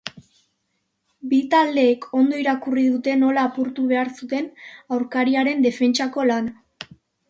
Bi 1.33 1.41
taldeek 1.51 2.07
ondo 2.21 2.41
irakurri 2.45 2.87
dute 2.95 3.15
nola 3.27 3.45
apurtu 3.53 3.87
behar 3.95 4.13
zuten 4.19 4.51
aurkariaren 4.99 5.67
defentsako 5.71 6.31
lana. 6.35 6.95